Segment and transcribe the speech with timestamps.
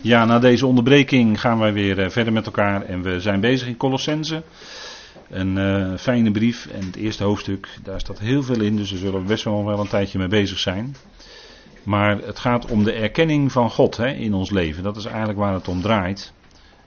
[0.00, 3.68] Ja, na deze onderbreking gaan wij weer eh, verder met elkaar en we zijn bezig
[3.68, 4.42] in Colossense.
[5.30, 8.98] Een eh, fijne brief en het eerste hoofdstuk, daar staat heel veel in, dus daar
[8.98, 10.96] zullen we best wel wel een tijdje mee bezig zijn.
[11.82, 14.82] Maar het gaat om de erkenning van God hè, in ons leven.
[14.82, 16.32] Dat is eigenlijk waar het om draait.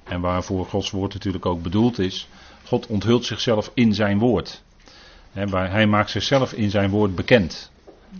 [0.04, 2.28] En waarvoor Gods woord natuurlijk ook bedoeld is.
[2.66, 4.64] God onthult zichzelf in zijn woord.
[5.50, 7.72] hij maakt zichzelf in zijn woord bekend.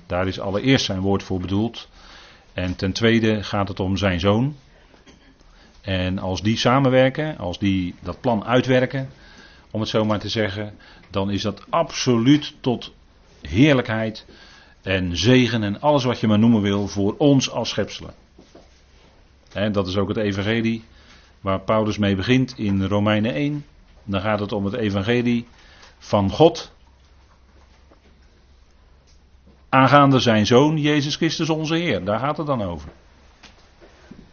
[0.06, 1.88] Daar is allereerst zijn woord voor bedoeld.
[2.54, 4.56] En ten tweede gaat het om zijn zoon.
[5.82, 9.10] En als die samenwerken, als die dat plan uitwerken,
[9.72, 10.74] om het zo maar te zeggen,
[11.10, 12.94] dan is dat absoluut tot
[13.42, 14.26] heerlijkheid
[14.82, 18.14] en zegen en alles wat je maar noemen wil voor ons als schepselen.
[19.54, 20.84] En dat is ook het evangelie
[21.42, 23.66] waar Paulus mee begint in Romeinen 1.
[24.04, 25.48] Dan gaat het om het evangelie
[25.98, 26.72] van God.
[29.74, 32.04] Aangaande zijn zoon, Jezus Christus onze Heer.
[32.04, 32.90] Daar gaat het dan over.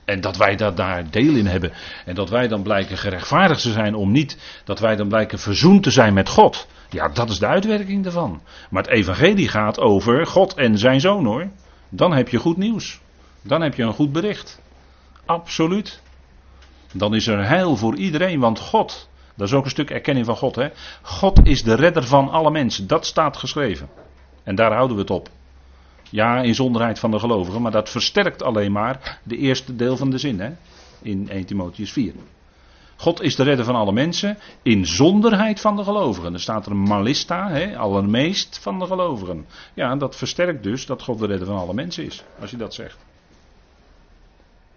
[0.05, 1.73] En dat wij dat daar deel in hebben.
[2.05, 4.63] En dat wij dan blijken gerechtvaardigd te zijn om niet.
[4.65, 6.67] Dat wij dan blijken verzoend te zijn met God.
[6.91, 8.43] Ja, dat is de uitwerking daarvan.
[8.71, 11.49] Maar het evangelie gaat over God en zijn zoon hoor.
[11.89, 13.01] Dan heb je goed nieuws.
[13.43, 14.61] Dan heb je een goed bericht.
[15.27, 16.03] Absoluut.
[16.93, 20.37] Dan is er heil voor iedereen, want God, dat is ook een stuk erkenning van
[20.37, 20.55] God.
[20.57, 20.69] Hè?
[21.03, 22.87] God is de redder van alle mensen.
[22.87, 23.89] Dat staat geschreven.
[24.43, 25.29] En daar houden we het op.
[26.11, 30.19] Ja, inzonderheid van de gelovigen, maar dat versterkt alleen maar de eerste deel van de
[30.19, 30.51] zin hè?
[31.03, 32.15] in 1 Timotheus 4.
[32.97, 36.33] God is de redder van alle mensen, in zonderheid van de gelovigen.
[36.33, 39.47] Er staat er malista, hè, allermeest van de gelovigen.
[39.75, 42.75] Ja, dat versterkt dus dat God de redder van alle mensen is, als je dat
[42.75, 42.99] zegt.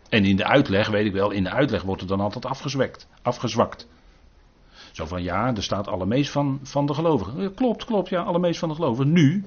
[0.09, 3.08] En in de uitleg, weet ik wel, in de uitleg wordt het dan altijd afgezwakt.
[3.22, 3.88] afgezwakt.
[4.92, 7.53] Zo van ja, er staat allermeest van, van de gelovigen.
[7.53, 9.11] Klopt, klopt, ja, allermeest van de gelovigen.
[9.11, 9.45] Nu.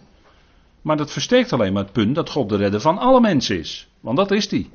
[0.83, 3.89] Maar dat versterkt alleen maar het punt dat God de redder van alle mensen is.
[4.01, 4.71] Want dat is hij.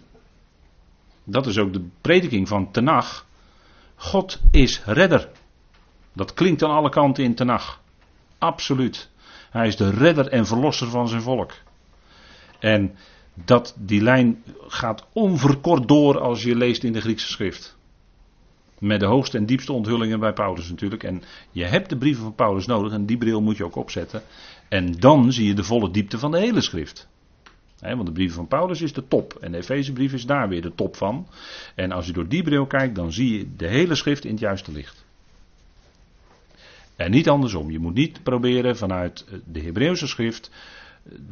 [1.23, 3.25] Dat is ook de prediking van Tenach.
[3.95, 5.29] God is redder.
[6.13, 7.81] Dat klinkt aan alle kanten in Tenach.
[8.37, 9.09] Absoluut.
[9.49, 11.53] Hij is de redder en verlosser van zijn volk.
[12.59, 12.95] En
[13.33, 17.77] dat die lijn gaat onverkort door als je leest in de Griekse schrift.
[18.79, 21.03] Met de hoogste en diepste onthullingen bij Paulus natuurlijk.
[21.03, 24.21] En je hebt de brieven van Paulus nodig en die bril moet je ook opzetten.
[24.69, 27.07] En dan zie je de volle diepte van de hele schrift.
[27.79, 29.33] want de brieven van Paulus is de top.
[29.33, 31.27] En de Efezebrief is daar weer de top van.
[31.75, 34.39] En als je door die bril kijkt, dan zie je de hele schrift in het
[34.39, 35.05] juiste licht.
[36.95, 37.71] En niet andersom.
[37.71, 40.51] Je moet niet proberen vanuit de Hebreeuwse schrift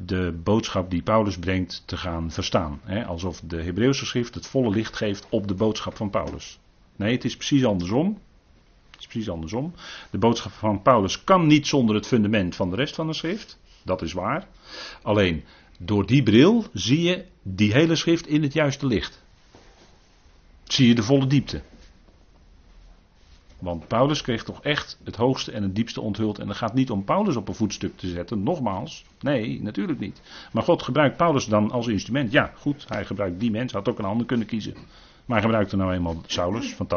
[0.06, 2.82] de boodschap die Paulus brengt te gaan verstaan.
[3.08, 6.60] alsof de Hebreeuwse schrift het volle licht geeft op de boodschap van Paulus.
[6.98, 8.20] Nee, het is precies andersom.
[8.92, 9.74] Het is precies andersom.
[10.12, 13.60] De boodschap van Paulus kan niet zonder het fundament van de rest van de schrift.
[13.84, 14.48] Dat is waar.
[15.02, 15.44] Alleen
[15.80, 19.24] door die bril zie je die hele schrift in het juiste licht.
[20.64, 21.62] Zie je de volle diepte.
[23.60, 26.40] Want Paulus kreeg toch echt het hoogste en het diepste onthuld.
[26.40, 29.06] En het gaat niet om Paulus op een voetstuk te zetten, nogmaals.
[29.20, 30.22] Nee, natuurlijk niet.
[30.52, 32.32] Maar God gebruikt Paulus dan als instrument.
[32.32, 34.76] Ja, goed, hij gebruikt die mens, had ook een ander kunnen kiezen.
[35.28, 36.88] Maar hij gebruikte nou eenmaal Saulus van.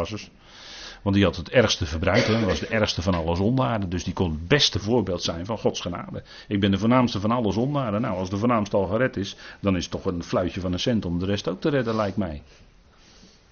[1.03, 2.27] Want die had het ergste verbruikt.
[2.27, 3.89] Hij was de ergste van alle zondaren.
[3.89, 6.23] Dus die kon het beste voorbeeld zijn van Gods genade.
[6.49, 8.01] Ik ben de voornaamste van alle zondaren.
[8.01, 9.37] Nou, als de voornaamste al gered is.
[9.61, 11.95] dan is het toch een fluitje van een cent om de rest ook te redden,
[11.95, 12.43] lijkt mij.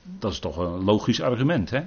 [0.02, 1.82] Dat is toch een logisch argument, hè?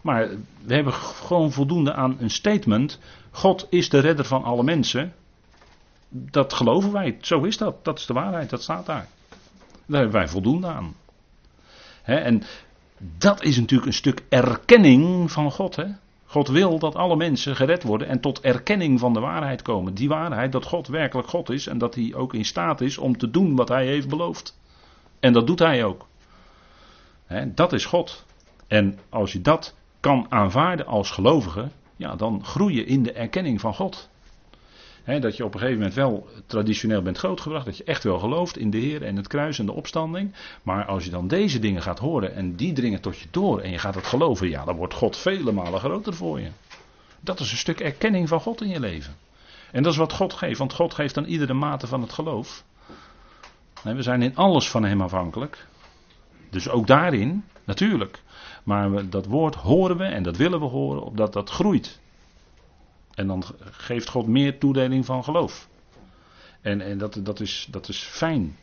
[0.00, 0.28] Maar
[0.64, 2.98] we hebben gewoon voldoende aan een statement.
[3.30, 5.14] God is de redder van alle mensen.
[6.08, 7.18] Dat geloven wij.
[7.20, 7.84] Zo is dat.
[7.84, 8.50] Dat is de waarheid.
[8.50, 9.08] Dat staat daar.
[9.86, 10.94] Daar hebben wij voldoende aan.
[12.18, 12.42] En
[13.18, 15.76] dat is natuurlijk een stuk erkenning van God.
[16.26, 19.94] God wil dat alle mensen gered worden en tot erkenning van de waarheid komen.
[19.94, 23.18] Die waarheid dat God werkelijk God is en dat hij ook in staat is om
[23.18, 24.58] te doen wat hij heeft beloofd.
[25.20, 26.06] En dat doet hij ook.
[27.54, 28.24] dat is God.
[28.66, 33.60] En als je dat kan aanvaarden als gelovige, ja, dan groei je in de erkenning
[33.60, 34.08] van God.
[35.04, 38.56] Dat je op een gegeven moment wel traditioneel bent grootgebracht, dat je echt wel gelooft
[38.56, 40.32] in de Heer en het kruis en de opstanding.
[40.62, 43.70] Maar als je dan deze dingen gaat horen en die dringen tot je door en
[43.70, 46.48] je gaat het geloven, ja, dan wordt God vele malen groter voor je.
[47.20, 49.16] Dat is een stuk erkenning van God in je leven.
[49.72, 52.64] En dat is wat God geeft, want God geeft dan iedere mate van het geloof.
[53.82, 55.66] We zijn in alles van Hem afhankelijk.
[56.50, 58.22] Dus ook daarin, natuurlijk.
[58.64, 62.00] Maar dat woord horen we en dat willen we horen, opdat dat groeit.
[63.20, 65.68] En dan geeft God meer toedeling van geloof.
[66.60, 68.56] En, en dat, dat, is, dat is fijn.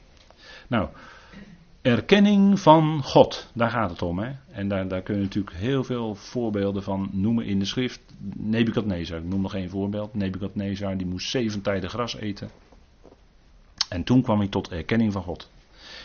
[0.68, 0.90] Nou,
[1.82, 4.20] erkenning van God, daar gaat het om.
[4.20, 4.32] Hè?
[4.52, 8.00] En daar, daar kun je natuurlijk heel veel voorbeelden van noemen in de schrift.
[8.36, 10.14] Nebukadnezar, ik noem nog één voorbeeld.
[10.14, 12.50] Nebukadnezar, die moest zeven tijden gras eten.
[13.90, 15.50] En toen kwam hij tot erkenning van God.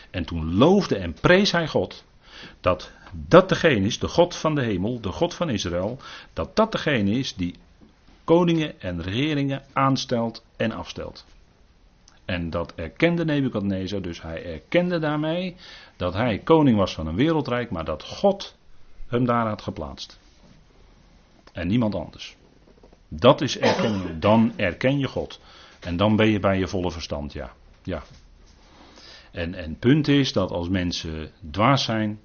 [0.09, 2.03] En toen loofde en prees hij God
[2.61, 2.91] dat
[3.27, 5.97] dat degene is, de God van de hemel, de God van Israël,
[6.33, 7.55] dat dat degene is die
[8.23, 11.25] koningen en regeringen aanstelt en afstelt.
[12.25, 15.55] En dat erkende Nebukadnezar, dus hij erkende daarmee
[15.97, 18.55] dat hij koning was van een wereldrijk, maar dat God
[19.07, 20.19] hem daar had geplaatst.
[21.51, 22.35] En niemand anders.
[23.07, 24.19] Dat is erkenning.
[24.19, 25.39] Dan erken je God.
[25.79, 27.53] En dan ben je bij je volle verstand, ja.
[27.83, 28.03] ja.
[29.31, 32.19] En, en punt is dat als mensen dwaas zijn,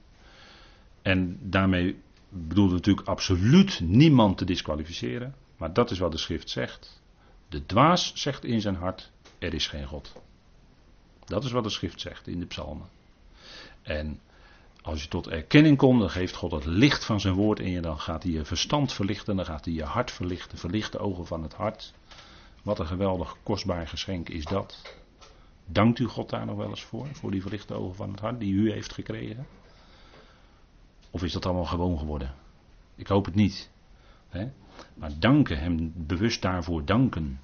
[1.02, 1.96] en daarmee
[2.28, 7.02] bedoelde natuurlijk absoluut niemand te disqualificeren, maar dat is wat de schrift zegt.
[7.49, 10.12] De dwaas zegt in zijn hart, er is geen God.
[11.25, 12.88] Dat is wat de schrift zegt in de psalmen.
[13.82, 14.20] En
[14.82, 17.81] als je tot erkenning komt, dan geeft God het licht van zijn woord in je.
[17.81, 21.26] Dan gaat hij je verstand verlichten, dan gaat hij je hart verlichten, verlicht de ogen
[21.26, 21.93] van het hart.
[22.62, 24.96] Wat een geweldig kostbaar geschenk is dat.
[25.66, 28.40] Dankt u God daar nog wel eens voor, voor die verlichte ogen van het hart
[28.40, 29.46] die u heeft gekregen?
[31.10, 32.34] Of is dat allemaal gewoon geworden?
[32.94, 33.70] Ik hoop het niet.
[34.28, 34.48] Hè?
[34.94, 37.40] Maar danken, hem bewust daarvoor danken.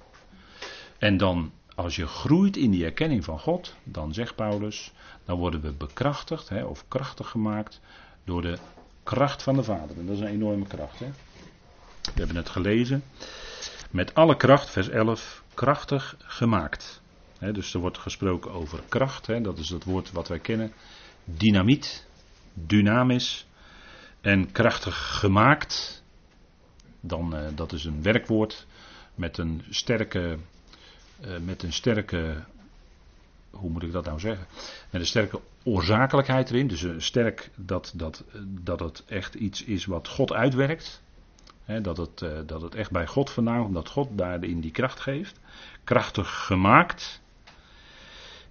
[0.97, 4.93] En dan, als je groeit in die erkenning van God, dan zegt Paulus,
[5.25, 7.81] dan worden we bekrachtigd hè, of krachtig gemaakt
[8.23, 8.57] door de
[9.03, 9.97] kracht van de Vader.
[9.97, 10.99] En dat is een enorme kracht.
[10.99, 11.11] Hè?
[12.01, 13.03] We hebben het gelezen.
[13.91, 17.01] Met alle kracht, vers 11, krachtig gemaakt.
[17.39, 20.73] dus er wordt gesproken over kracht, dat is het woord wat wij kennen.
[21.23, 22.07] Dynamiet,
[22.53, 23.47] dynamisch
[24.21, 26.03] en krachtig gemaakt.
[27.07, 28.65] Dan, uh, dat is een werkwoord
[29.15, 30.37] met een sterke,
[31.25, 32.43] uh, met een sterke
[33.55, 34.47] hoe moet ik dat nou zeggen?
[34.89, 36.67] Met een sterke oorzakelijkheid erin.
[36.67, 41.01] Dus een sterk dat, dat, dat het echt iets is wat God uitwerkt.
[41.81, 44.99] dat, het, eh, dat het echt bij God vandaan komt, dat God daarin die kracht
[44.99, 45.39] geeft.
[45.83, 47.21] Krachtig gemaakt.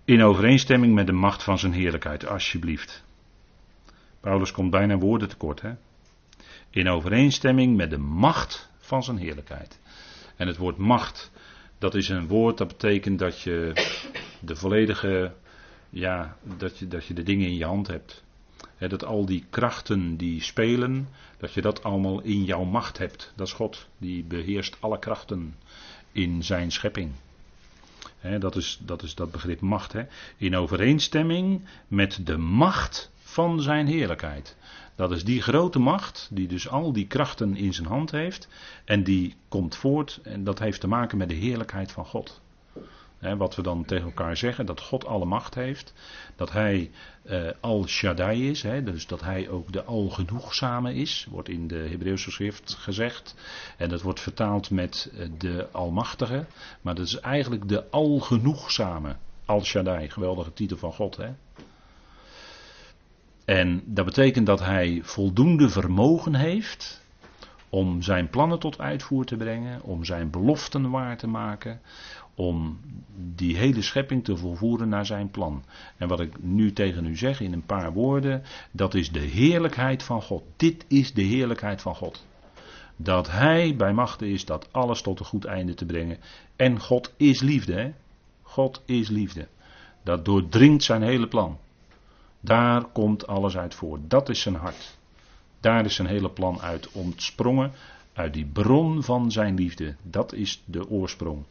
[0.05, 3.05] In overeenstemming met de macht van zijn heerlijkheid, alsjeblieft.
[4.21, 5.61] Paulus komt bijna woorden tekort.
[5.61, 5.73] Hè?
[6.75, 9.81] In overeenstemming met de macht van zijn heerlijkheid.
[10.37, 11.31] En het woord macht,
[11.79, 13.73] dat is een woord dat betekent dat je
[14.41, 15.35] de volledige,
[15.91, 18.25] ja, dat je, dat je de dingen in je hand hebt.
[18.79, 23.33] dat al die krachten die spelen, dat je dat allemaal in jouw macht hebt.
[23.37, 25.55] Dat is God, die beheerst alle krachten
[26.13, 27.13] in zijn schepping.
[28.39, 29.95] dat, is, dat is dat begrip macht.
[30.37, 34.57] In overeenstemming met de macht van zijn heerlijkheid.
[34.95, 38.49] Dat is die grote macht, die dus al die krachten in zijn hand heeft.
[38.85, 42.43] En die komt voort, en dat heeft te maken met de heerlijkheid van God
[43.37, 45.93] wat we dan tegen elkaar zeggen, dat God alle macht heeft.
[46.37, 46.91] Dat hij
[47.25, 52.75] uh, al-Shaddai is, dus dat hij ook de al-genoegzame is, wordt in de Hebreeuwse schrift
[52.75, 53.35] gezegd.
[53.77, 56.47] En dat wordt vertaald met eh, de almachtige.
[56.81, 59.17] Maar dat is eigenlijk de al-genoegzame.
[59.45, 61.17] Al-Shaddai, geweldige titel van God.
[61.17, 61.29] Hè?
[63.45, 67.03] En dat betekent dat hij voldoende vermogen heeft
[67.69, 71.81] om zijn plannen tot uitvoer te brengen, om zijn beloften waar te maken,
[72.35, 72.81] om
[73.35, 75.65] die hele schepping te volvoeren naar zijn plan.
[75.97, 80.03] En wat ik nu tegen u zeg in een paar woorden, dat is de heerlijkheid
[80.03, 80.43] van God.
[80.57, 82.27] Dit is de heerlijkheid van God.
[82.97, 86.19] Dat Hij bij machten is dat alles tot een goed einde te brengen.
[86.57, 87.73] En God is liefde.
[87.73, 87.93] Hè?
[88.43, 89.49] God is liefde.
[90.03, 91.59] Dat doordringt zijn hele plan.
[92.45, 93.99] Daar komt alles uit voor.
[94.09, 94.97] Dat is zijn hart.
[95.61, 97.73] Daar is zijn hele plan uit ontsprongen.
[98.13, 99.95] Uit die bron van zijn liefde.
[100.03, 101.45] Dat is de oorsprong.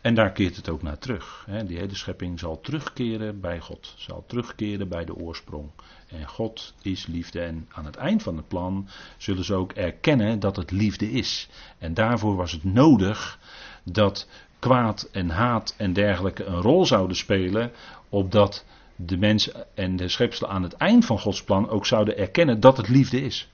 [0.00, 1.46] En daar keert het ook naar terug.
[1.66, 3.94] Die hele schepping zal terugkeren bij God.
[3.96, 5.70] Zal terugkeren bij de oorsprong.
[6.08, 7.40] En God is liefde.
[7.40, 11.48] En aan het eind van het plan zullen ze ook erkennen dat het liefde is.
[11.78, 13.38] En daarvoor was het nodig
[13.82, 14.28] dat
[14.58, 17.72] kwaad en haat en dergelijke een rol zouden spelen.
[18.08, 18.64] Opdat
[19.04, 22.76] de mens en de schepselen aan het eind van Gods plan ook zouden erkennen dat
[22.76, 23.50] het liefde is.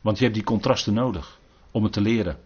[0.00, 1.38] Want je hebt die contrasten nodig
[1.70, 2.38] om het te leren.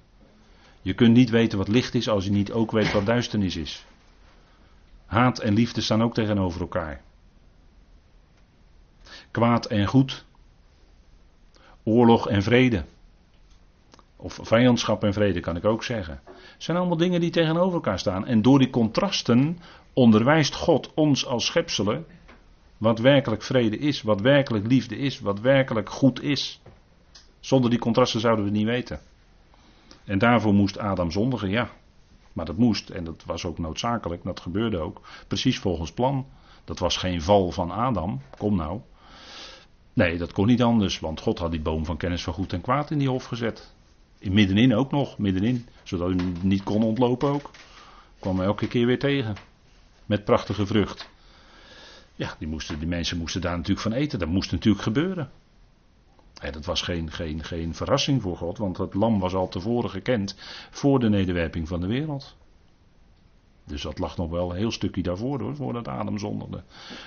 [0.82, 3.84] Je kunt niet weten wat licht is als je niet ook weet wat duisternis is.
[5.06, 7.00] Haat en liefde staan ook tegenover elkaar.
[9.30, 10.24] Kwaad en goed.
[11.84, 12.84] Oorlog en vrede.
[14.16, 16.20] Of vijandschap en vrede kan ik ook zeggen.
[16.58, 18.26] Zijn allemaal dingen die tegenover elkaar staan.
[18.26, 19.58] En door die contrasten
[19.92, 22.06] onderwijst God ons als schepselen
[22.78, 26.60] wat werkelijk vrede is, wat werkelijk liefde is, wat werkelijk goed is.
[27.40, 29.00] Zonder die contrasten zouden we het niet weten.
[30.04, 31.70] En daarvoor moest Adam zondigen, ja.
[32.32, 36.26] Maar dat moest, en dat was ook noodzakelijk, dat gebeurde ook, precies volgens plan.
[36.64, 38.80] Dat was geen val van Adam, kom nou.
[39.92, 42.60] Nee, dat kon niet anders, want God had die boom van kennis van goed en
[42.60, 43.74] kwaad in die hof gezet.
[44.18, 47.50] In middenin ook nog, middenin, zodat hij niet kon ontlopen ook.
[48.18, 49.36] Kwam hij elke keer weer tegen.
[50.06, 51.08] Met prachtige vrucht.
[52.16, 54.18] Ja, die, moesten, die mensen moesten daar natuurlijk van eten.
[54.18, 55.30] Dat moest natuurlijk gebeuren.
[56.40, 59.90] En dat was geen, geen, geen verrassing voor God, want het lam was al tevoren
[59.90, 60.36] gekend
[60.70, 62.36] voor de nederwerping van de wereld.
[63.64, 66.62] Dus dat lag nog wel een heel stukje daarvoor hoor, voordat Adam zondigde.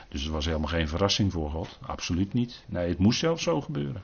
[0.09, 1.79] Dus het was helemaal geen verrassing voor God.
[1.81, 2.63] Absoluut niet.
[2.67, 4.01] Nee, het moest zelfs zo gebeuren.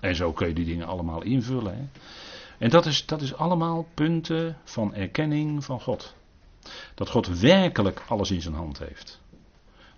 [0.00, 1.76] En zo kun je die dingen allemaal invullen.
[1.76, 1.84] Hè.
[2.58, 6.14] En dat is, dat is allemaal punten van erkenning van God.
[6.94, 9.20] Dat God werkelijk alles in zijn hand heeft.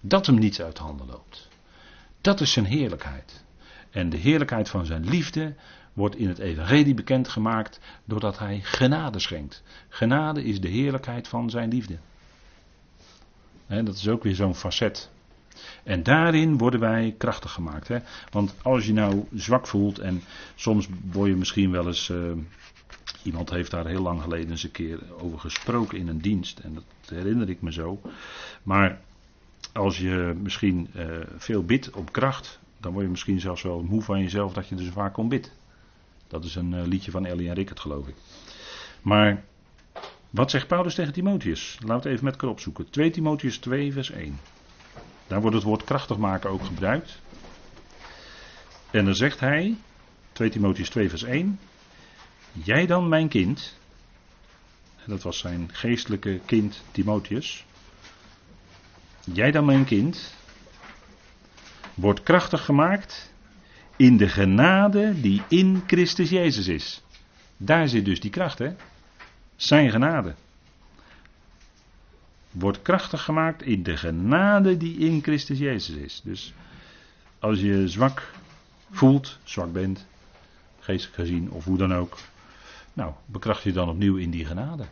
[0.00, 1.48] Dat hem niets uit handen loopt.
[2.20, 3.44] Dat is zijn heerlijkheid.
[3.90, 5.54] En de heerlijkheid van zijn liefde
[5.92, 9.62] wordt in het evangelie bekendgemaakt doordat hij genade schenkt.
[9.88, 11.98] Genade is de heerlijkheid van zijn liefde.
[13.66, 15.10] dat is ook weer zo'n facet.
[15.84, 17.90] En daarin worden wij krachtig gemaakt.
[18.30, 20.22] Want als je nou zwak voelt en
[20.54, 22.08] soms word je misschien wel eens.
[22.08, 22.32] Uh,
[23.22, 26.58] iemand heeft daar heel lang geleden eens een keer over gesproken in een dienst.
[26.58, 28.00] En dat herinner ik me zo.
[28.62, 29.00] Maar
[29.72, 31.06] als je misschien uh,
[31.36, 32.58] veel bidt op kracht.
[32.80, 35.28] Dan word je misschien zelfs wel moe van jezelf dat je er zo vaak om
[35.28, 35.52] bidt.
[36.28, 38.14] Dat is een uh, liedje van Ellie en Rickert, geloof ik.
[39.02, 39.44] Maar
[40.30, 41.78] wat zegt Paulus tegen Timotheus?
[41.84, 42.90] Laten we even met elkaar opzoeken.
[42.90, 44.38] 2 Timotheus 2, vers 1.
[45.26, 47.20] Daar wordt het woord krachtig maken ook gebruikt.
[48.90, 49.76] En dan zegt hij,
[50.32, 51.58] 2 Timotheus 2, vers 1.
[52.64, 53.76] Jij dan, mijn kind.
[54.96, 57.64] En dat was zijn geestelijke kind Timotheus.
[59.32, 60.34] Jij dan, mijn kind.
[61.94, 63.32] Wordt krachtig gemaakt
[63.96, 67.02] in de genade die in Christus Jezus is.
[67.56, 68.74] Daar zit dus die kracht, hè?
[69.56, 70.34] Zijn genade.
[72.50, 76.20] Wordt krachtig gemaakt in de genade die in Christus Jezus is.
[76.24, 76.54] Dus
[77.38, 78.32] als je zwak
[78.90, 80.06] voelt, zwak bent,
[80.80, 82.18] geestelijk gezien of hoe dan ook.
[82.98, 84.84] Nou, bekracht je dan opnieuw in die genade.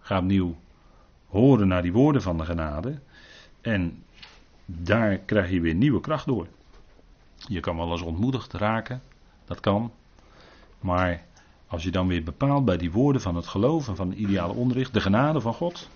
[0.00, 0.56] Ga opnieuw
[1.28, 2.98] horen naar die woorden van de genade.
[3.60, 4.04] En
[4.64, 6.46] daar krijg je weer nieuwe kracht door.
[7.36, 9.02] Je kan wel eens ontmoedigd raken,
[9.44, 9.92] dat kan.
[10.80, 11.24] Maar
[11.66, 14.52] als je dan weer bepaalt bij die woorden van het geloof en van het ideale
[14.52, 15.88] onderricht, de genade van God,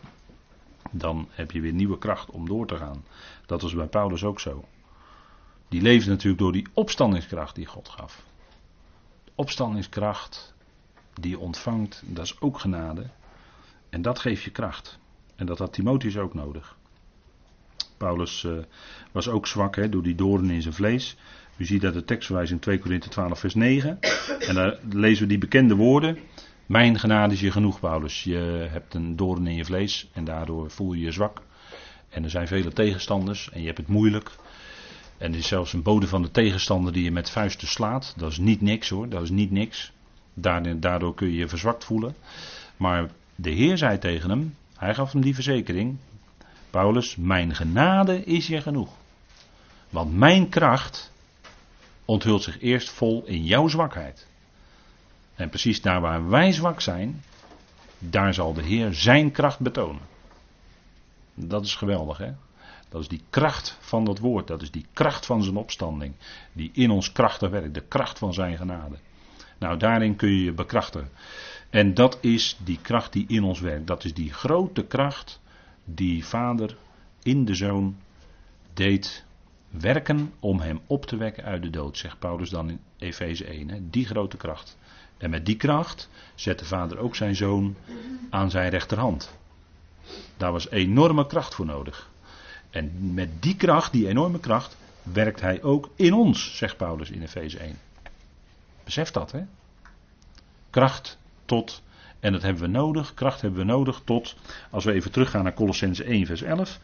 [0.90, 3.04] dan heb je weer nieuwe kracht om door te gaan.
[3.46, 4.64] Dat was bij Paulus ook zo.
[5.68, 8.22] Die leefde natuurlijk door die opstandingskracht die God gaf.
[9.34, 10.53] Opstandingskracht
[11.20, 13.06] die je ontvangt, dat is ook genade.
[13.90, 14.98] En dat geeft je kracht.
[15.36, 16.76] En dat had Timotheus ook nodig.
[17.96, 18.52] Paulus uh,
[19.12, 21.16] was ook zwak hè, door die doorn in zijn vlees.
[21.56, 23.98] U ziet dat de tekstverwijzing 2 Korinthe 12 vers 9.
[24.38, 26.18] En daar lezen we die bekende woorden.
[26.66, 28.24] Mijn genade is je genoeg, Paulus.
[28.24, 31.42] Je hebt een doorn in je vlees en daardoor voel je je zwak.
[32.08, 34.30] En er zijn vele tegenstanders en je hebt het moeilijk.
[35.18, 38.14] En er is zelfs een bode van de tegenstander die je met vuisten slaat.
[38.16, 39.92] Dat is niet niks hoor, dat is niet niks.
[40.34, 42.14] Daardoor kun je je verzwakt voelen.
[42.76, 45.96] Maar de Heer zei tegen hem, hij gaf hem die verzekering.
[46.70, 48.90] Paulus, mijn genade is je genoeg.
[49.90, 51.12] Want mijn kracht
[52.04, 54.26] onthult zich eerst vol in jouw zwakheid.
[55.34, 57.22] En precies daar waar wij zwak zijn,
[57.98, 60.02] daar zal de Heer zijn kracht betonen.
[61.34, 62.32] Dat is geweldig, hè?
[62.88, 66.14] Dat is die kracht van dat woord, dat is die kracht van zijn opstanding,
[66.52, 68.96] die in ons krachtig werkt, de kracht van zijn genade.
[69.58, 71.08] Nou, daarin kun je je bekrachten.
[71.70, 73.86] En dat is die kracht die in ons werkt.
[73.86, 75.40] Dat is die grote kracht
[75.84, 76.76] die Vader
[77.22, 77.96] in de Zoon
[78.74, 79.24] deed
[79.70, 83.68] werken om hem op te wekken uit de dood, zegt Paulus dan in Efeze 1.
[83.68, 83.78] Hè?
[83.90, 84.76] Die grote kracht.
[85.16, 87.76] En met die kracht zet de Vader ook zijn Zoon
[88.30, 89.38] aan zijn rechterhand.
[90.36, 92.10] Daar was enorme kracht voor nodig.
[92.70, 97.22] En met die kracht, die enorme kracht, werkt hij ook in ons, zegt Paulus in
[97.22, 97.78] Efeze 1.
[98.84, 99.40] Besef dat, hè?
[100.70, 101.82] Kracht tot
[102.24, 103.14] en dat hebben we nodig.
[103.14, 104.36] Kracht hebben we nodig tot,
[104.70, 106.78] als we even teruggaan naar Colossense 1, vers 11.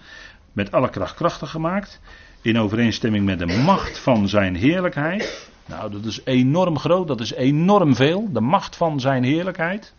[0.52, 2.00] Met alle kracht krachtig gemaakt.
[2.40, 5.50] In overeenstemming met de macht van zijn heerlijkheid.
[5.66, 7.08] Nou, dat is enorm groot.
[7.08, 8.32] Dat is enorm veel.
[8.32, 9.94] De macht van zijn heerlijkheid.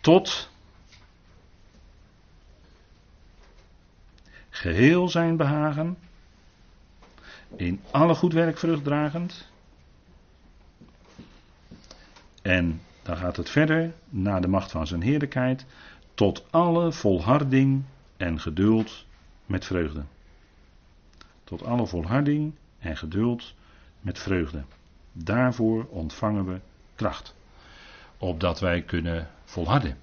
[0.00, 0.50] Tot
[4.50, 5.98] geheel zijn behagen.
[7.56, 9.50] In alle goed werk vrucht dragend.
[12.42, 15.66] En dan gaat het verder naar de macht van zijn heerlijkheid,
[16.14, 17.84] tot alle volharding
[18.16, 19.06] en geduld
[19.46, 20.02] met vreugde.
[21.44, 23.54] Tot alle volharding en geduld
[24.00, 24.62] met vreugde.
[25.12, 26.60] Daarvoor ontvangen we
[26.94, 27.34] kracht.
[28.18, 29.98] Opdat wij kunnen volharden.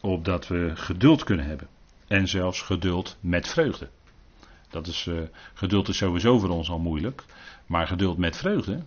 [0.00, 1.68] Opdat we geduld kunnen hebben.
[2.06, 3.88] En zelfs geduld met vreugde.
[4.68, 5.20] Dat is, uh,
[5.54, 7.24] geduld is sowieso voor ons al moeilijk.
[7.66, 8.82] Maar geduld met vreugde,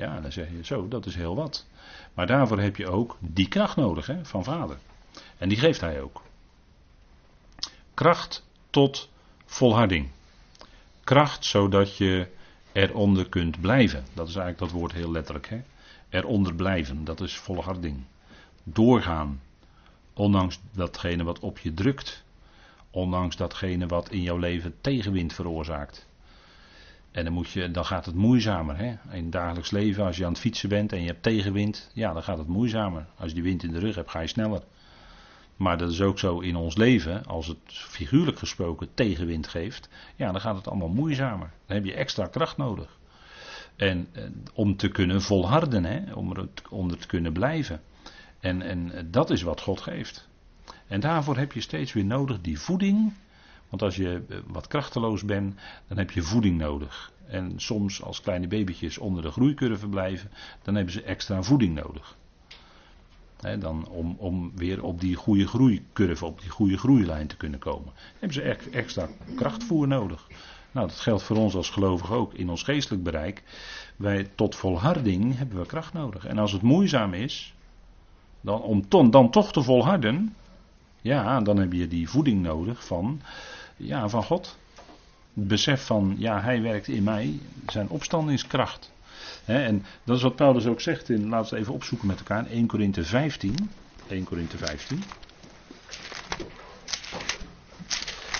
[0.00, 1.66] ja, dan zeg je zo, dat is heel wat.
[2.14, 4.78] Maar daarvoor heb je ook die kracht nodig hè, van vader.
[5.38, 6.22] En die geeft hij ook.
[7.94, 9.10] kracht tot
[9.44, 10.08] volharding.
[11.04, 12.26] Kracht zodat je
[12.72, 14.04] eronder kunt blijven.
[14.14, 15.48] Dat is eigenlijk dat woord heel letterlijk.
[15.48, 15.60] Hè?
[16.08, 18.04] Eronder blijven, dat is volharding.
[18.62, 19.40] Doorgaan,
[20.12, 22.24] ondanks datgene wat op je drukt.
[22.90, 26.08] Ondanks datgene wat in jouw leven tegenwind veroorzaakt.
[27.10, 28.76] En dan, moet je, dan gaat het moeizamer.
[28.76, 28.88] Hè?
[29.10, 32.12] In het dagelijks leven, als je aan het fietsen bent en je hebt tegenwind, ja,
[32.12, 33.06] dan gaat het moeizamer.
[33.16, 34.62] Als je die wind in de rug hebt, ga je sneller.
[35.56, 40.32] Maar dat is ook zo in ons leven, als het figuurlijk gesproken tegenwind geeft, ja,
[40.32, 41.50] dan gaat het allemaal moeizamer.
[41.66, 42.98] Dan heb je extra kracht nodig.
[43.76, 44.24] En eh,
[44.54, 47.80] om te kunnen volharden, hè, om, er, om te kunnen blijven.
[48.40, 50.28] En, en dat is wat God geeft.
[50.86, 53.12] En daarvoor heb je steeds weer nodig die voeding.
[53.70, 55.54] Want als je eh, wat krachteloos bent,
[55.88, 57.12] dan heb je voeding nodig.
[57.26, 60.30] En soms als kleine babytjes onder de groeicurve blijven,
[60.62, 62.18] dan hebben ze extra voeding nodig
[63.58, 67.92] dan om, om weer op die goede groeicurve, op die goede groeilijn te kunnen komen.
[68.18, 70.26] Hebben ze extra krachtvoer nodig.
[70.72, 73.42] Nou, dat geldt voor ons als gelovig ook in ons geestelijk bereik.
[73.96, 76.26] Wij tot volharding hebben we kracht nodig.
[76.26, 77.54] En als het moeizaam is,
[78.40, 80.34] dan, om ton, dan toch te volharden,
[81.00, 83.20] ja, dan heb je die voeding nodig van,
[83.80, 84.58] ja, van God.
[85.34, 88.90] Het besef van, ja, hij werkt in mij, zijn opstandingskracht
[89.44, 92.46] en dat is wat Paulus ook zegt in, laten we het even opzoeken met elkaar,
[92.46, 93.70] 1 Korinthe 15.
[94.08, 95.02] 1 Korinthe 15.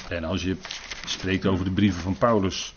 [0.09, 0.57] En als je
[1.05, 2.75] spreekt over de brieven van Paulus,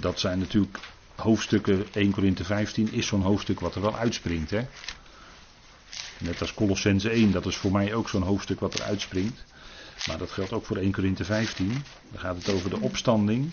[0.00, 0.78] dat zijn natuurlijk
[1.16, 4.50] hoofdstukken, 1 Korinthe 15 is zo'n hoofdstuk wat er wel uitspringt.
[4.50, 4.66] Hè?
[6.18, 9.44] Net als Colossense 1, dat is voor mij ook zo'n hoofdstuk wat er uitspringt.
[10.08, 11.68] Maar dat geldt ook voor 1 Korinthe 15.
[12.10, 13.52] Dan gaat het over de opstanding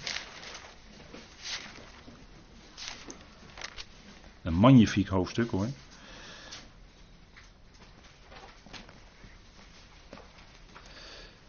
[4.45, 5.67] Een magnifiek hoofdstuk hoor.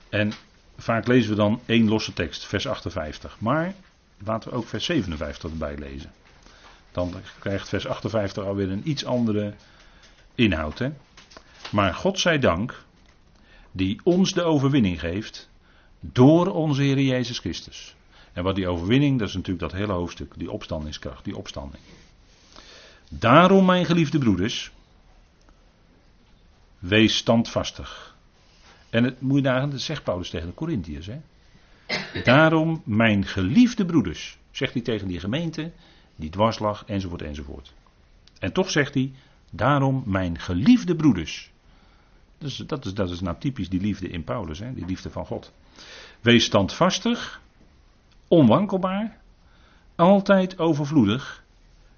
[0.08, 0.32] En
[0.76, 3.40] vaak lezen we dan één losse tekst, vers 58.
[3.40, 3.74] Maar
[4.24, 6.12] laten we ook vers 57 erbij lezen.
[6.92, 9.54] Dan krijgt vers 58 alweer een iets andere
[10.34, 10.78] inhoud.
[10.78, 10.92] Hè?
[11.70, 12.84] Maar God zij dank,
[13.76, 15.50] die ons de overwinning geeft
[16.00, 17.94] door onze Heer Jezus Christus.
[18.32, 21.82] En wat die overwinning, dat is natuurlijk dat hele hoofdstuk, die opstandingskracht, die opstanding.
[23.10, 24.70] Daarom, mijn geliefde broeders,
[26.78, 28.16] wees standvastig.
[28.90, 31.06] En het moet je nagaan, dat zegt Paulus tegen de Corinthiërs.
[31.06, 31.20] Hè?
[32.22, 35.72] Daarom, mijn geliefde broeders, zegt hij tegen die gemeente,
[36.16, 37.72] die dwars lag, enzovoort, enzovoort.
[38.38, 39.12] En toch zegt hij,
[39.50, 41.50] daarom, mijn geliefde broeders.
[42.38, 44.74] Dus dat is, dat is nou typisch die liefde in Paulus, hè?
[44.74, 45.52] die liefde van God.
[46.20, 47.40] Wees standvastig,
[48.28, 49.18] onwankelbaar,
[49.94, 51.44] altijd overvloedig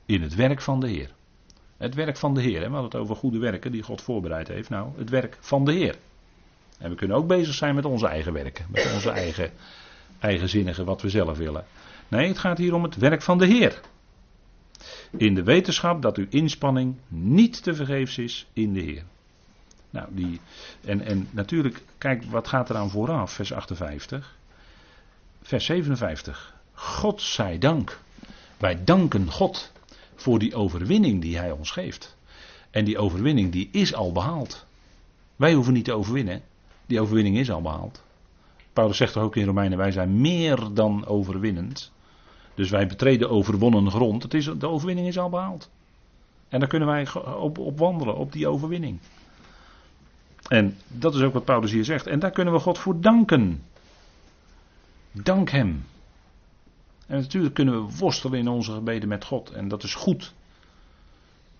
[0.07, 1.11] in het werk van de Heer.
[1.77, 2.61] Het werk van de Heer.
[2.61, 2.67] Hè?
[2.67, 4.69] We hadden het over goede werken die God voorbereid heeft.
[4.69, 5.97] Nou, het werk van de Heer.
[6.79, 8.67] En we kunnen ook bezig zijn met onze eigen werken.
[8.71, 9.51] Met onze eigen
[10.19, 11.65] eigenzinnige wat we zelf willen.
[12.09, 13.81] Nee, het gaat hier om het werk van de Heer.
[15.17, 19.05] In de wetenschap dat uw inspanning niet te vergeefs is in de Heer.
[19.91, 20.41] Nou, die,
[20.85, 24.37] en, en natuurlijk, kijk, wat gaat er aan vooraf, vers 58.
[25.43, 26.55] Vers 57.
[26.73, 28.01] God zij dank.
[28.57, 29.73] Wij danken God
[30.15, 32.17] voor die overwinning die hij ons geeft.
[32.71, 34.67] En die overwinning die is al behaald.
[35.37, 36.43] Wij hoeven niet te overwinnen.
[36.87, 38.03] Die overwinning is al behaald.
[38.73, 41.93] Paulus zegt toch ook in Romeinen, wij zijn meer dan overwinnend.
[42.55, 44.23] Dus wij betreden overwonnen grond.
[44.23, 45.71] Het is, de overwinning is al behaald.
[46.49, 47.07] En daar kunnen wij
[47.39, 48.99] op, op wandelen, op die overwinning.
[50.49, 52.07] En dat is ook wat Paulus hier zegt.
[52.07, 53.63] En daar kunnen we God voor danken.
[55.13, 55.85] Dank Hem.
[57.07, 59.51] En natuurlijk kunnen we worstelen in onze gebeden met God.
[59.51, 60.35] En dat is goed.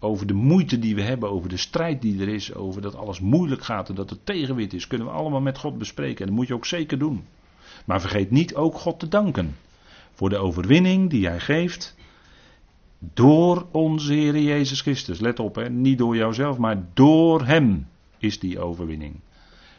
[0.01, 3.21] Over de moeite die we hebben, over de strijd die er is, over dat alles
[3.21, 6.21] moeilijk gaat en dat het tegenwind is, kunnen we allemaal met God bespreken.
[6.21, 7.25] En dat moet je ook zeker doen.
[7.85, 9.57] Maar vergeet niet ook God te danken.
[10.13, 11.97] Voor de overwinning die Hij geeft.
[12.99, 15.21] Door onze Heer Jezus Christus.
[15.21, 17.87] Let op, hè, niet door jouzelf, maar door Hem
[18.19, 19.21] is die overwinning.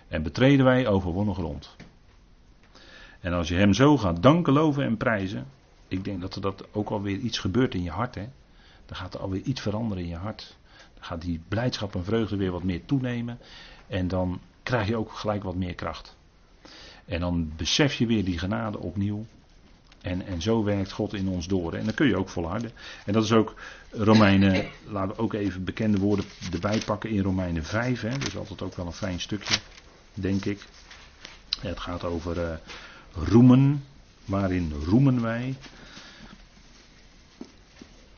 [0.07, 1.75] En betreden wij overwonnen grond.
[3.19, 5.47] En als je Hem zo gaat danken, loven en prijzen,
[5.87, 8.15] ik denk dat er dat ook alweer iets gebeurt in je hart.
[8.15, 8.27] Hè?
[8.85, 10.57] Dan gaat er alweer iets veranderen in je hart.
[10.93, 13.39] Dan gaat die blijdschap en vreugde weer wat meer toenemen.
[13.87, 16.17] En dan krijg je ook gelijk wat meer kracht.
[17.05, 19.25] En dan besef je weer die genade opnieuw.
[20.01, 21.73] En, en zo werkt God in ons door.
[21.73, 22.71] En dan kun je ook volharden.
[23.05, 23.55] En dat is ook
[23.91, 28.01] Romeinen, laten we ook even bekende woorden erbij pakken in Romeinen 5.
[28.01, 28.09] Hè.
[28.09, 29.59] Dat is altijd ook wel een fijn stukje,
[30.13, 30.65] denk ik.
[31.61, 32.53] Het gaat over uh,
[33.13, 33.83] roemen.
[34.25, 35.55] Waarin roemen wij?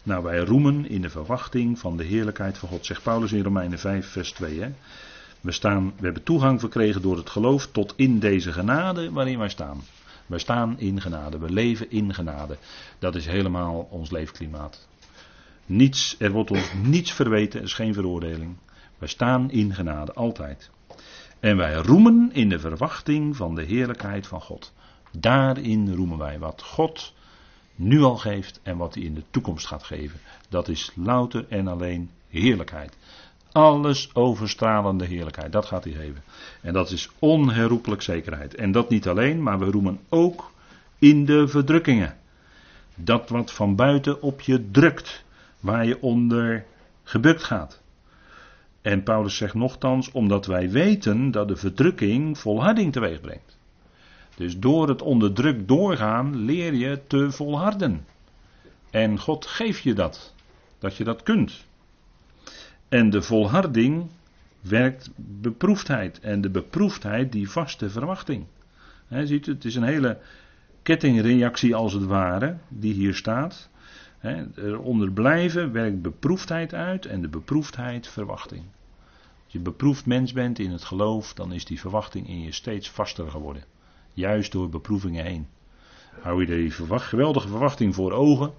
[0.04, 3.80] Nou, wij roemen in de verwachting van de heerlijkheid van God, zegt Paulus in Romeinen
[3.80, 4.60] 5, vers 2.
[4.60, 4.72] Hè?
[5.42, 9.50] We, staan, we hebben toegang verkregen door het geloof tot in deze genade waarin wij
[9.50, 9.82] staan.
[10.26, 12.58] Wij staan in genade, we leven in genade.
[13.00, 14.88] Dat is helemaal ons leefklimaat.
[15.66, 18.56] Niets, er wordt ons niets verweten, er is geen veroordeling.
[18.98, 20.70] Wij staan in genade, altijd.
[21.40, 24.74] En wij roemen in de verwachting van de heerlijkheid van God.
[25.12, 27.14] Daarin roemen wij wat God
[27.76, 30.20] nu al geeft en wat hij in de toekomst gaat geven.
[30.50, 32.98] Dat is louter en alleen heerlijkheid.
[33.52, 36.24] Alles overstralende heerlijkheid, dat gaat hij geven.
[36.62, 38.56] En dat is onherroepelijk zekerheid.
[38.56, 40.52] En dat niet alleen, maar we roemen ook
[41.00, 42.18] in de verdrukkingen.
[42.96, 45.24] Dat wat van buiten op je drukt,
[45.62, 46.66] waar je onder
[47.04, 47.82] gebukt gaat.
[48.82, 53.58] En Paulus zegt nogthans, omdat wij weten dat de verdrukking volharding teweeg brengt.
[54.36, 58.06] Dus door het onder druk doorgaan leer je te volharden.
[58.90, 60.34] En God geeft je dat,
[60.80, 61.66] dat je dat kunt.
[62.90, 64.10] En de volharding
[64.62, 66.20] werkt beproefdheid.
[66.20, 68.46] En de beproefdheid die vaste verwachting.
[69.08, 70.18] He, ziet u, het is een hele
[70.82, 73.70] kettingreactie als het ware, die hier staat.
[74.22, 78.64] He, eronder blijven werkt beproefdheid uit en de beproefdheid verwachting.
[79.44, 82.90] Als je beproefd mens bent in het geloof, dan is die verwachting in je steeds
[82.90, 83.64] vaster geworden.
[84.14, 85.48] Juist door beproevingen heen.
[86.22, 88.54] Hou je die geweldige verwachting voor ogen,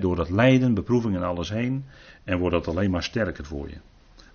[0.00, 1.84] door dat lijden, beproeving en alles heen.
[2.24, 3.76] En wordt dat alleen maar sterker voor je.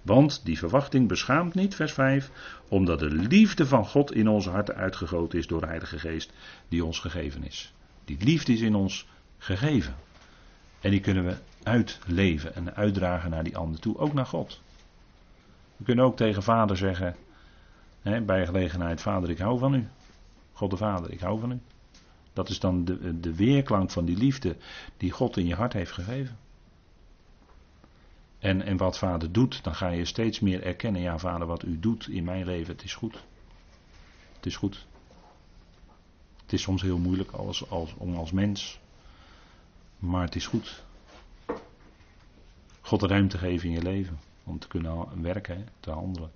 [0.02, 2.32] Want die verwachting beschaamt niet, vers 5,
[2.68, 6.34] omdat de liefde van God in onze harten uitgegoten is door de Heilige Geest
[6.68, 7.74] die ons gegeven is.
[8.06, 9.96] Die liefde is in ons gegeven.
[10.82, 14.62] En die kunnen we uitleven en uitdragen naar die ander toe, ook naar God.
[15.78, 17.16] We kunnen ook tegen vader zeggen,
[18.02, 19.88] hè, bij gelegenheid, vader ik hou van u.
[20.54, 21.60] God de Vader, ik hou van u.
[22.34, 24.56] Dat is dan de, de weerklank van die liefde
[24.98, 26.38] die God in je hart heeft gegeven.
[28.40, 31.80] En, en wat vader doet, dan ga je steeds meer erkennen, ja vader, wat u
[31.80, 33.24] doet in mijn leven, het is goed.
[34.36, 34.86] Het is goed.
[36.42, 38.80] Het is soms heel moeilijk als, als, om als mens,
[40.00, 40.84] maar het is goed.
[42.82, 46.32] God ruimte geven in je leven, om te kunnen werken, te handelen.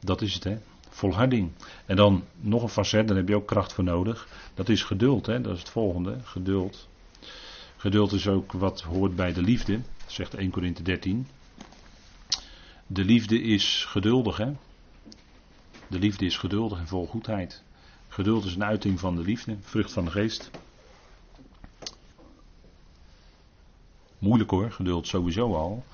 [0.00, 0.58] Dat is het, hè.
[0.88, 1.50] Volharding.
[1.86, 4.28] En dan nog een facet, daar heb je ook kracht voor nodig.
[4.54, 5.40] Dat is geduld, hè?
[5.40, 6.18] dat is het volgende.
[6.22, 6.88] Geduld.
[7.76, 11.26] Geduld is ook wat hoort bij de liefde, zegt 1 Korinthe 13.
[12.86, 14.52] De liefde is geduldig, hè?
[15.86, 17.62] De liefde is geduldig en vol goedheid.
[18.08, 20.50] Geduld is een uiting van de liefde, vrucht van de geest.
[24.18, 25.84] Moeilijk hoor, geduld sowieso al.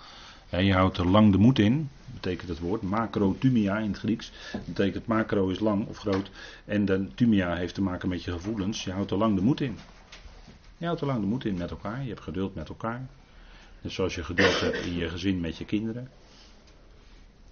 [0.49, 2.83] En je houdt er lang de moed in, betekent het woord.
[2.83, 4.33] Macrotumia in het Grieks.
[4.65, 6.31] Betekent macro is lang of groot.
[6.65, 8.85] En de tumia heeft te maken met je gevoelens.
[8.85, 9.79] Je houdt er lang de moed in.
[10.79, 12.03] Je houdt er lang de moed in met elkaar.
[12.03, 13.07] Je hebt geduld met elkaar.
[13.81, 16.11] Dus zoals je geduld hebt in je gezin met je kinderen.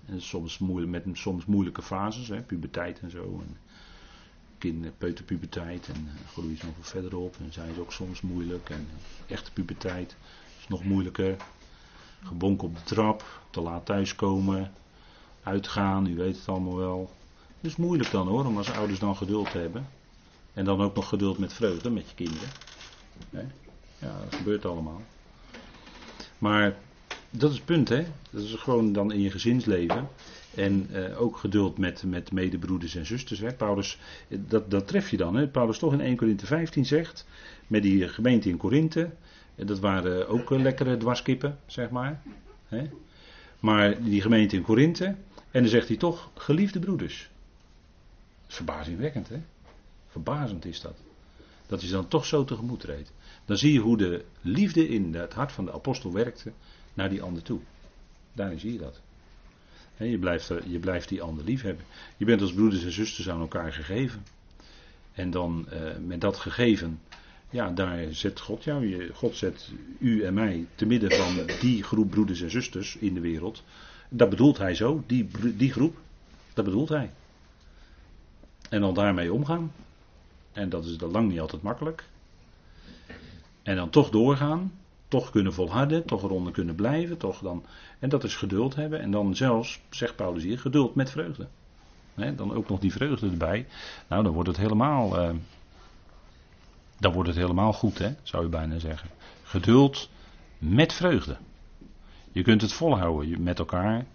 [0.06, 3.42] En soms, moeilijk, met soms moeilijke fases, hè, puberteit en zo.
[3.46, 3.56] En
[4.58, 7.36] kind, peuterpuberteit en uh, groeien ze nog verder op.
[7.40, 8.70] En zijn ze ook soms moeilijk.
[8.70, 8.88] En
[9.26, 10.16] echte puberteit
[10.70, 11.36] nog moeilijker.
[12.22, 14.72] Gebonk op de trap, te laat thuiskomen,
[15.42, 17.10] uitgaan, u weet het allemaal wel.
[17.60, 19.88] Is moeilijk dan hoor, om als ouders dan geduld te hebben.
[20.52, 22.48] En dan ook nog geduld met vreugde, met je kinderen.
[23.98, 25.02] Ja, dat gebeurt allemaal.
[26.38, 26.76] Maar
[27.30, 28.04] dat is het punt, hè.
[28.30, 30.08] Dat is gewoon dan in je gezinsleven.
[30.54, 33.40] En eh, ook geduld met, met medebroeders en zusters.
[33.40, 33.52] Hè.
[33.52, 35.34] Paulus, dat, dat tref je dan.
[35.34, 35.48] Hè.
[35.48, 37.26] Paulus toch in 1 Korinthe 15 zegt,
[37.66, 39.10] met die gemeente in Korinthe.
[39.54, 42.22] Dat waren ook lekkere dwarskippen, zeg maar.
[43.60, 45.04] Maar die gemeente in Korinthe.
[45.50, 47.30] En dan zegt hij toch, geliefde broeders.
[48.46, 49.40] Verbazingwekkend, hè?
[50.08, 50.96] Verbazend is dat.
[51.66, 53.12] Dat hij dan toch zo tegemoet treedt.
[53.44, 56.52] Dan zie je hoe de liefde in het hart van de apostel werkte
[56.94, 57.60] naar die ander toe.
[58.32, 59.00] Daarin zie je dat.
[59.96, 61.84] je, blijft, je blijft die ander lief hebben.
[62.16, 64.22] Je bent als broeders en zusters aan elkaar gegeven.
[65.12, 67.00] En dan eh, met dat gegeven
[67.50, 69.10] ja, daar zet God jou.
[69.14, 73.20] God zet u en mij te midden van die groep broeders en zusters in de
[73.20, 73.62] wereld.
[74.08, 75.96] Dat bedoelt hij zo, die, die groep.
[76.54, 77.10] Dat bedoelt hij.
[78.68, 79.72] En dan daarmee omgaan.
[80.52, 82.04] En dat is dan lang niet altijd makkelijk.
[83.62, 84.72] En dan toch doorgaan.
[85.08, 86.04] Toch kunnen volharden.
[86.04, 87.16] Toch eronder kunnen blijven.
[87.16, 87.64] Toch dan,
[87.98, 89.00] en dat is geduld hebben.
[89.00, 91.46] En dan zelfs, zegt Paulus hier, geduld met vreugde.
[92.14, 93.66] dan ook nog die vreugde erbij.
[94.08, 95.18] Nou, dan wordt het helemaal.
[95.18, 95.30] Uh,
[97.00, 99.08] dan wordt het helemaal goed, hè, zou je bijna zeggen.
[99.42, 100.10] Geduld
[100.58, 101.36] met vreugde.
[102.32, 104.06] Je kunt het volhouden met elkaar.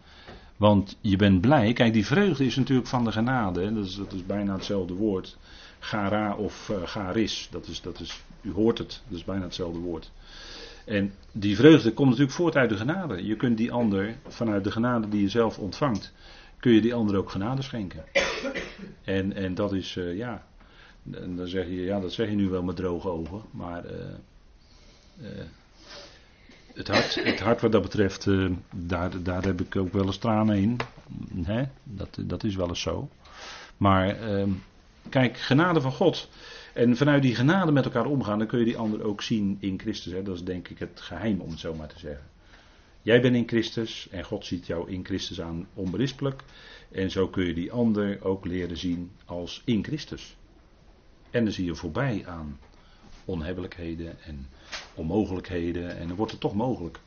[0.57, 1.73] Want je bent blij.
[1.73, 3.73] Kijk, die vreugde is natuurlijk van de genade.
[3.73, 5.37] Dat, is, is bijna hetzelfde woord.
[5.79, 7.47] Gara of uh, garis.
[7.51, 9.01] Dat is, dat is, u hoort het.
[9.07, 10.11] Dat is bijna hetzelfde woord.
[10.85, 13.25] En die vreugde komt natuurlijk voort uit de genade.
[13.25, 16.13] Je kunt die ander, vanuit de genade die je zelf ontvangt,
[16.59, 18.03] kun je die ander ook genade schenken.
[19.03, 20.45] En, en dat is, uh, ja,
[21.11, 23.91] en dan zeg je, ja, dat zeg je nu wel met droge ogen, maar uh,
[25.21, 25.43] uh,
[26.73, 28.27] het, hart, het hart wat dat betreft,
[28.75, 30.77] daar, daar heb ik ook wel eens tranen in.
[31.43, 31.63] Hè?
[31.83, 33.09] Dat, dat is wel eens zo.
[33.77, 34.49] Maar ehm,
[35.09, 36.29] kijk, genade van God.
[36.73, 39.79] En vanuit die genade met elkaar omgaan, dan kun je die ander ook zien in
[39.79, 40.13] Christus.
[40.13, 40.23] Hè?
[40.23, 42.25] Dat is denk ik het geheim, om het zo maar te zeggen.
[43.01, 46.43] Jij bent in Christus en God ziet jou in Christus aan onberispelijk.
[46.91, 50.35] En zo kun je die ander ook leren zien als in Christus.
[51.35, 52.59] En dan zie je voorbij aan
[53.25, 54.47] onhebbelijkheden en
[54.93, 55.97] onmogelijkheden.
[55.97, 56.99] En dan wordt het toch mogelijk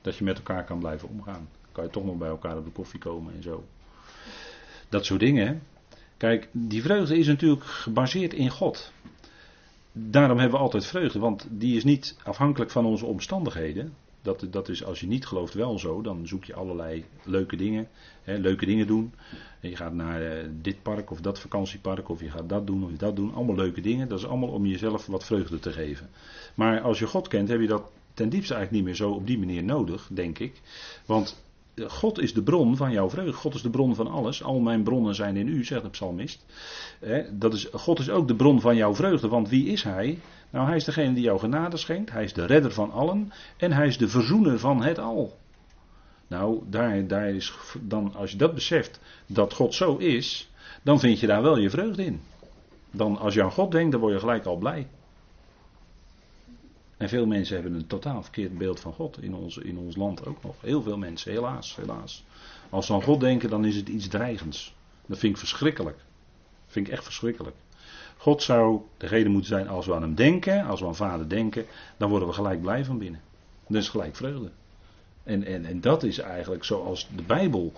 [0.00, 1.48] dat je met elkaar kan blijven omgaan.
[1.72, 3.64] Kan je toch nog bij elkaar op de koffie komen en zo.
[4.88, 5.62] Dat soort dingen.
[6.16, 8.92] Kijk, die vreugde is natuurlijk gebaseerd in God.
[9.92, 13.94] Daarom hebben we altijd vreugde, want die is niet afhankelijk van onze omstandigheden.
[14.22, 17.88] Dat, dat is als je niet gelooft wel zo, dan zoek je allerlei leuke dingen.
[18.22, 19.12] Hè, leuke dingen doen.
[19.60, 22.84] En je gaat naar uh, dit park of dat vakantiepark, of je gaat dat doen
[22.84, 23.34] of dat doen.
[23.34, 24.08] Allemaal leuke dingen.
[24.08, 26.10] Dat is allemaal om jezelf wat vreugde te geven.
[26.54, 29.26] Maar als je God kent, heb je dat ten diepste eigenlijk niet meer zo op
[29.26, 30.60] die manier nodig, denk ik.
[31.06, 31.42] Want
[31.86, 33.32] God is de bron van jouw vreugde.
[33.32, 34.42] God is de bron van alles.
[34.42, 36.44] Al mijn bronnen zijn in u, zegt de psalmist.
[37.32, 39.28] Dat is, God is ook de bron van jouw vreugde.
[39.28, 40.18] Want wie is hij?
[40.50, 42.10] Nou, hij is degene die jou genade schenkt.
[42.10, 43.32] Hij is de redder van allen.
[43.56, 45.36] En hij is de verzoener van het al.
[46.26, 50.50] Nou, daar, daar is dan, als je dat beseft, dat God zo is,
[50.82, 52.20] dan vind je daar wel je vreugde in.
[52.90, 54.86] Dan, als je aan God denkt, dan word je gelijk al blij.
[56.98, 59.22] En veel mensen hebben een totaal verkeerd beeld van God.
[59.22, 60.54] In ons, in ons land ook nog.
[60.60, 62.24] Heel veel mensen, helaas, helaas.
[62.70, 64.74] Als ze aan God denken, dan is het iets dreigends.
[65.06, 65.96] Dat vind ik verschrikkelijk.
[65.96, 67.56] Dat vind ik echt verschrikkelijk.
[68.16, 71.66] God zou degene moeten zijn als we aan hem denken, als we aan vader denken,
[71.96, 73.20] dan worden we gelijk blij van binnen.
[73.68, 74.50] Is gelijk vreugde.
[75.22, 77.72] En, en, en dat is eigenlijk zoals de Bijbel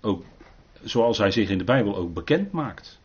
[0.00, 0.24] ook,
[0.82, 2.98] zoals hij zich in de Bijbel ook bekend maakt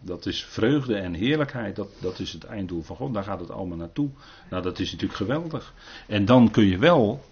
[0.00, 3.50] dat is vreugde en heerlijkheid, dat, dat is het einddoel van God, daar gaat het
[3.50, 4.08] allemaal naartoe.
[4.50, 5.74] Nou, dat is natuurlijk geweldig.
[6.06, 7.24] En dan kun je wel,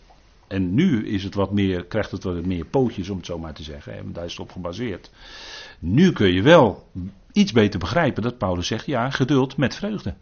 [0.46, 3.54] en nu is het wat meer, krijgt het wat meer pootjes om het zo maar
[3.54, 5.10] te zeggen, daar is het op gebaseerd.
[5.78, 6.88] Nu kun je wel
[7.32, 10.14] iets beter begrijpen dat Paulus zegt, ja, geduld met vreugde.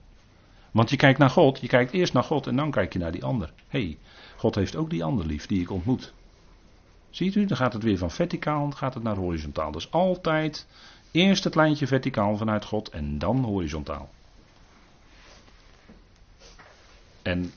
[0.70, 3.12] Want je kijkt naar God, je kijkt eerst naar God en dan kijk je naar
[3.12, 3.52] die ander.
[3.68, 3.98] Hé, hey,
[4.36, 6.12] God heeft ook die ander lief die ik ontmoet.
[7.10, 9.72] Ziet u, dan gaat het weer van verticaal, gaat het naar horizontaal.
[9.72, 10.66] Dus altijd
[11.12, 14.10] Eerst het lijntje verticaal vanuit God en dan horizontaal.
[17.22, 17.52] En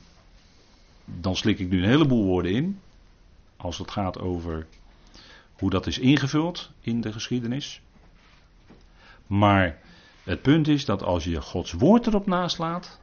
[1.04, 2.80] dan slik ik nu een heleboel woorden in.
[3.56, 4.66] Als het gaat over
[5.58, 7.80] hoe dat is ingevuld in de geschiedenis.
[9.26, 9.78] Maar
[10.22, 13.00] het punt is dat als je Gods woord erop naslaat.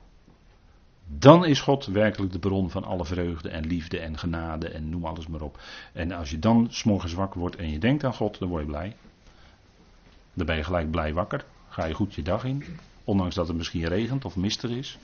[1.08, 5.06] Dan is God werkelijk de bron van alle vreugde en liefde en genade en noem
[5.06, 5.62] alles maar op.
[5.94, 8.68] En als je dan s'morgens wakker wordt en je denkt aan God, dan word je
[8.68, 8.96] blij.
[10.34, 11.46] Dan ben je gelijk blij wakker.
[11.70, 12.64] Ga je goed je dag in.
[13.04, 14.98] Ondanks dat het misschien regent of mistig is.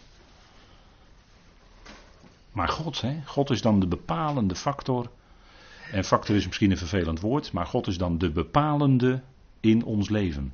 [2.51, 3.21] Maar God, hè?
[3.25, 5.09] God is dan de bepalende factor.
[5.91, 9.21] En factor is misschien een vervelend woord, maar God is dan de bepalende
[9.59, 10.53] in ons leven.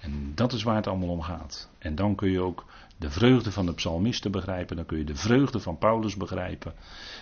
[0.00, 1.68] En dat is waar het allemaal om gaat.
[1.78, 2.64] En dan kun je ook
[2.96, 6.74] de vreugde van de psalmisten begrijpen, dan kun je de vreugde van Paulus begrijpen.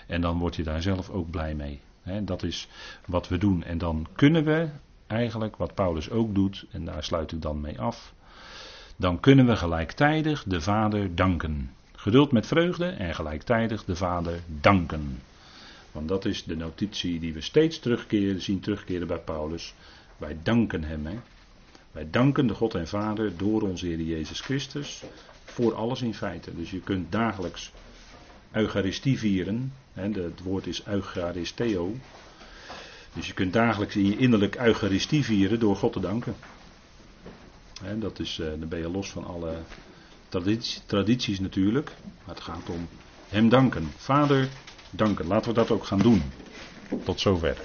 [0.07, 1.81] En dan word je daar zelf ook blij mee.
[2.23, 2.69] dat is
[3.07, 3.63] wat we doen.
[3.63, 4.69] En dan kunnen we
[5.09, 8.15] eigenlijk wat Paulus ook doet, en daar sluit ik dan mee af.
[8.97, 11.71] Dan kunnen we gelijktijdig de Vader danken.
[11.95, 15.21] Geduld met vreugde en gelijktijdig de Vader danken.
[15.93, 19.75] Want dat is de notitie die we steeds terugkeren, zien terugkeren bij Paulus.
[20.17, 21.07] Wij danken Hem.
[21.07, 21.19] Hè.
[21.93, 25.03] Wij danken de God en Vader door onze Heer Jezus Christus.
[25.45, 26.57] Voor alles in feite.
[26.57, 27.73] Dus je kunt dagelijks
[28.53, 29.73] Eucharistie vieren.
[29.93, 31.95] Hè, het woord is Eucharisteo.
[33.15, 36.37] Dus je kunt dagelijks in je innerlijk Eucharistie vieren door God te danken.
[37.95, 39.57] dat is, uh, dan ben je los van alle
[40.87, 41.93] tradities natuurlijk.
[42.25, 42.89] Maar het gaat om
[43.29, 43.93] Hem danken.
[43.97, 44.49] Vader,
[44.91, 45.27] danken.
[45.27, 46.23] Laten we dat ook gaan doen.
[47.05, 47.57] Tot zover.